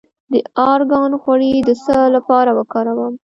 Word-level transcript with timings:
د 0.31 0.33
ارګان 0.71 1.11
غوړي 1.21 1.53
د 1.67 1.69
څه 1.83 1.97
لپاره 2.15 2.51
وکاروم؟ 2.57 3.13